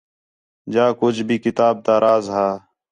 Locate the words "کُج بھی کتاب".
0.99-1.75